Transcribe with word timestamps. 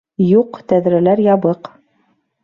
Юҡ, 0.27 0.55
тәҙрәләр 0.71 1.21
ябыҡ. 1.25 1.69